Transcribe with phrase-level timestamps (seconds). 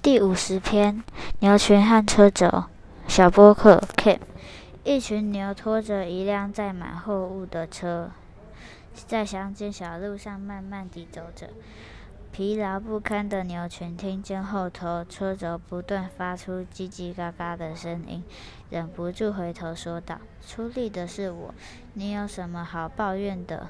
[0.00, 1.02] 第五十篇：
[1.40, 2.64] 牛群和车轴。
[3.08, 4.20] 小波克 K，
[4.84, 8.10] 一群牛拖着一辆载满货物的车，
[8.94, 11.50] 在乡间小路上慢慢地走着。
[12.30, 18.22] 疲劳不堪的牛群听见后头车轴不断发出叽叽嘎嘎的声音，
[18.70, 21.52] 忍不住回头说道：“出力的是我，
[21.94, 23.68] 你有什么好抱怨的？”